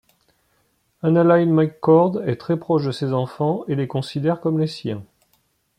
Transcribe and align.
AnnaLynne 1.03 1.51
McCord 1.53 2.23
est 2.23 2.37
très 2.37 2.57
proche 2.57 2.85
de 2.85 2.91
ses 2.91 3.13
enfants 3.13 3.63
et 3.67 3.75
les 3.75 3.87
considère 3.87 4.41
comme 4.41 4.57
les 4.59 4.65
siens. 4.65 5.03